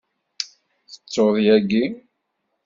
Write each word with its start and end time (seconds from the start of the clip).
Tettuḍ 0.91 1.35
yagi. 1.45 1.85